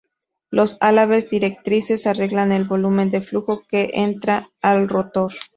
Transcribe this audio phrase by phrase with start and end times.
[0.49, 5.31] Los álabes directrices arreglan el volumen de flujo que entra al rotor.